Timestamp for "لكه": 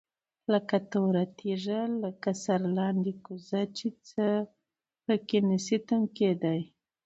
0.51-0.77, 2.03-2.29